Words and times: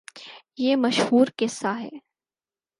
یہ 0.57 0.75
مشہورقصہ 0.75 1.73
ہے۔ 1.79 1.89